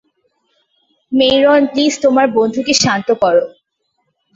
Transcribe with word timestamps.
Myron, 1.11 1.61
please 1.71 1.93
তোমার 2.03 2.27
বন্ধুকে 2.37 2.73
শান্ত 2.83 3.07
করো! 3.21 3.43